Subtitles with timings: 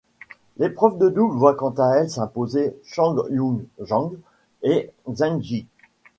[0.57, 4.13] L'épreuve de double voit quant à elle s'imposer Chan Yung-Jan
[4.63, 5.67] et Zheng Jie.